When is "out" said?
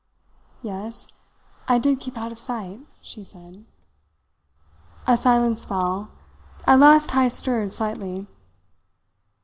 2.17-2.31